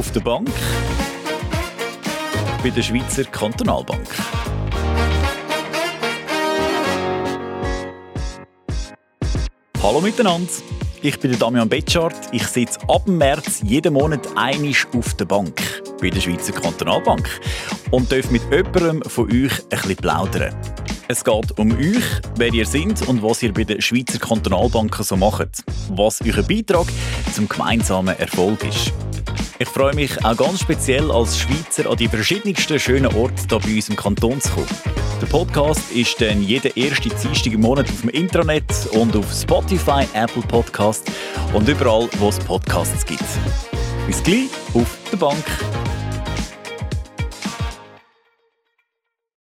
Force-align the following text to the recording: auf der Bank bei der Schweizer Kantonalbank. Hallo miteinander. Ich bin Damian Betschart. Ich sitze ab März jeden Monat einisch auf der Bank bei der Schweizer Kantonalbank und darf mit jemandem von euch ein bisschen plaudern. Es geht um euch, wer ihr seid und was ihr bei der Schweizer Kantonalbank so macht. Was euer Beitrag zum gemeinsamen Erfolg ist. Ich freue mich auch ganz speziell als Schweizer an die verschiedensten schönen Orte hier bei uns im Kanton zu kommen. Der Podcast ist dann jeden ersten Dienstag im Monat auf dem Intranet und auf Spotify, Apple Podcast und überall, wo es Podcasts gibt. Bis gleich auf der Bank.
auf 0.00 0.12
der 0.12 0.20
Bank 0.20 0.48
bei 2.62 2.70
der 2.70 2.80
Schweizer 2.80 3.22
Kantonalbank. 3.24 4.08
Hallo 9.82 10.00
miteinander. 10.00 10.50
Ich 11.02 11.20
bin 11.20 11.38
Damian 11.38 11.68
Betschart. 11.68 12.16
Ich 12.32 12.46
sitze 12.46 12.80
ab 12.88 13.06
März 13.06 13.60
jeden 13.62 13.92
Monat 13.92 14.26
einisch 14.36 14.86
auf 14.96 15.12
der 15.16 15.26
Bank 15.26 15.82
bei 16.00 16.08
der 16.08 16.22
Schweizer 16.22 16.54
Kantonalbank 16.54 17.28
und 17.90 18.10
darf 18.10 18.30
mit 18.30 18.40
jemandem 18.50 19.02
von 19.02 19.26
euch 19.26 19.52
ein 19.64 19.68
bisschen 19.68 19.96
plaudern. 19.96 20.56
Es 21.08 21.22
geht 21.22 21.58
um 21.58 21.72
euch, 21.72 22.22
wer 22.36 22.54
ihr 22.54 22.64
seid 22.64 23.06
und 23.06 23.22
was 23.22 23.42
ihr 23.42 23.52
bei 23.52 23.64
der 23.64 23.82
Schweizer 23.82 24.18
Kantonalbank 24.18 24.96
so 25.02 25.18
macht. 25.18 25.62
Was 25.90 26.22
euer 26.22 26.42
Beitrag 26.42 26.86
zum 27.34 27.46
gemeinsamen 27.46 28.18
Erfolg 28.18 28.64
ist. 28.64 28.94
Ich 29.62 29.68
freue 29.68 29.94
mich 29.94 30.24
auch 30.24 30.34
ganz 30.38 30.60
speziell 30.60 31.10
als 31.10 31.38
Schweizer 31.38 31.90
an 31.90 31.98
die 31.98 32.08
verschiedensten 32.08 32.78
schönen 32.78 33.14
Orte 33.14 33.34
hier 33.46 33.58
bei 33.58 33.74
uns 33.74 33.90
im 33.90 33.96
Kanton 33.96 34.40
zu 34.40 34.50
kommen. 34.52 34.66
Der 35.20 35.26
Podcast 35.26 35.92
ist 35.92 36.18
dann 36.18 36.42
jeden 36.42 36.74
ersten 36.74 37.10
Dienstag 37.10 37.52
im 37.52 37.60
Monat 37.60 37.86
auf 37.90 38.00
dem 38.00 38.08
Intranet 38.08 38.64
und 38.92 39.14
auf 39.14 39.30
Spotify, 39.30 40.06
Apple 40.14 40.44
Podcast 40.48 41.12
und 41.52 41.68
überall, 41.68 42.08
wo 42.18 42.30
es 42.30 42.38
Podcasts 42.38 43.04
gibt. 43.04 43.22
Bis 44.06 44.22
gleich 44.22 44.48
auf 44.72 44.96
der 45.12 45.18
Bank. 45.18 45.44